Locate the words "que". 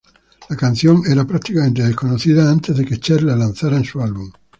2.83-2.97